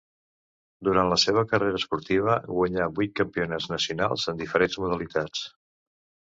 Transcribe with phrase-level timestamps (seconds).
[0.87, 5.49] Durant la seva carrera esportiva guanyà vuit campionats nacionals en diferents modalitats.